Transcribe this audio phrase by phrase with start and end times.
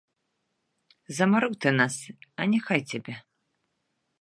[1.17, 1.95] Замарыў ты нас,
[2.41, 3.15] а няхай цябе!